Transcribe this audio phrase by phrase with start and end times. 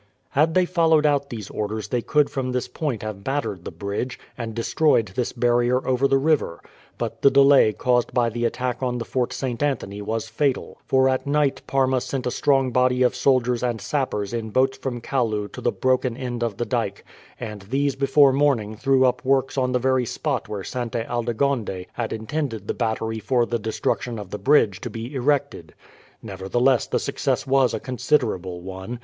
[0.29, 4.17] Had they followed out these orders they could from this point have battered the bridge,
[4.35, 6.59] and destroyed this barrier over the river.
[6.97, 9.61] But the delay caused by the attack on the Fort St.
[9.61, 14.33] Anthony was fatal, for at night Parma sent a strong body of soldiers and sappers
[14.33, 17.05] in boats from Kalloo to the broken end of the dyke,
[17.39, 22.11] and these before morning threw up works upon the very spot where Sainte Aldegonde had
[22.11, 25.75] intended the battery for the destruction of the bridge to be erected.
[26.23, 28.99] Nevertheless the success was a considerable one.